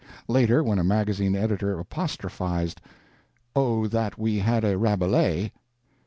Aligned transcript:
Later, 0.27 0.63
when 0.63 0.79
a 0.79 0.83
magazine 0.83 1.35
editor 1.35 1.77
apostrophized, 1.79 2.81
"O 3.55 3.85
that 3.85 4.17
we 4.17 4.39
had 4.39 4.63
a 4.63 4.75
Rabelais!" 4.75 5.51